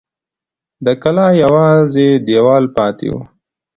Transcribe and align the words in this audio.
د 0.85 0.87
کلا 1.01 1.27
یوازې 1.43 2.07
دېوال 2.25 2.65
پاته 2.75 3.07
و. 3.11 3.13